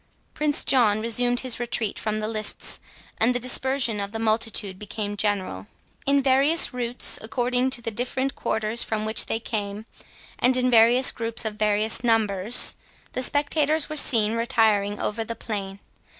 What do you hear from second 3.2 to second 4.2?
the dispersion of the